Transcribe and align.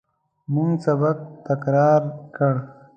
موږ 0.53 0.69
سبق 0.85 1.17
تکرار 1.47 2.01
کړ. 2.35 2.53